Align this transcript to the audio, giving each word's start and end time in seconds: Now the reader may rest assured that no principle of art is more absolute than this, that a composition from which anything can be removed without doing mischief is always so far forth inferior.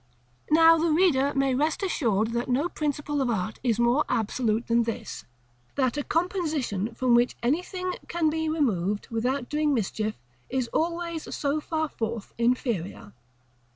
Now 0.49 0.79
the 0.79 0.89
reader 0.89 1.31
may 1.35 1.53
rest 1.53 1.83
assured 1.83 2.29
that 2.31 2.49
no 2.49 2.67
principle 2.67 3.21
of 3.21 3.29
art 3.29 3.59
is 3.61 3.79
more 3.79 4.03
absolute 4.09 4.65
than 4.65 4.81
this, 4.81 5.25
that 5.75 5.95
a 5.95 6.03
composition 6.03 6.95
from 6.95 7.13
which 7.13 7.35
anything 7.43 7.93
can 8.07 8.27
be 8.27 8.49
removed 8.49 9.09
without 9.11 9.47
doing 9.47 9.75
mischief 9.75 10.15
is 10.49 10.67
always 10.69 11.35
so 11.35 11.59
far 11.61 11.87
forth 11.87 12.33
inferior. 12.39 13.13